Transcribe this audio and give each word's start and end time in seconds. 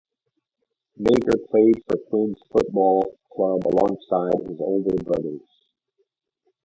Maker 0.97 1.37
played 1.51 1.75
for 1.85 1.95
Quinns 2.09 2.39
Football 2.51 3.15
club 3.31 3.61
alongside 3.67 4.49
his 4.49 4.59
older 4.59 5.03
brothers. 5.03 5.47